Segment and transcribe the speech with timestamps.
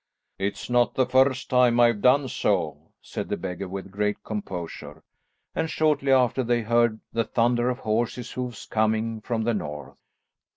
[0.39, 5.03] "It's not the first time I've done so," said the beggar with great composure,
[5.53, 9.99] and shortly after they heard the thunder of horses' hoofs coming from the north.